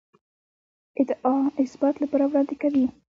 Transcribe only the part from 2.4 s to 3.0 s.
کوي.